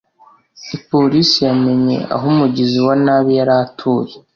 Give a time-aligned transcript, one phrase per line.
[0.89, 4.15] Polisi yamenye aho umugizi wa nabi yari atuye.